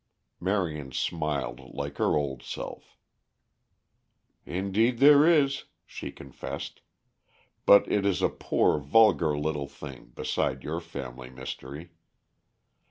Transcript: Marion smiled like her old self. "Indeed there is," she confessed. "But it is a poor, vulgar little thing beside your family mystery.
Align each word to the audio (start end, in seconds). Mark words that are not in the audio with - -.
Marion 0.39 0.91
smiled 0.91 1.59
like 1.75 1.99
her 1.99 2.15
old 2.17 2.41
self. 2.41 2.97
"Indeed 4.47 4.97
there 4.97 5.27
is," 5.27 5.65
she 5.85 6.11
confessed. 6.11 6.81
"But 7.67 7.87
it 7.87 8.03
is 8.03 8.23
a 8.23 8.29
poor, 8.29 8.79
vulgar 8.79 9.37
little 9.37 9.67
thing 9.67 10.05
beside 10.15 10.63
your 10.63 10.79
family 10.79 11.29
mystery. 11.29 11.91